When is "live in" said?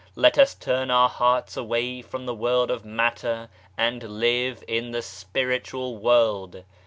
4.01-4.89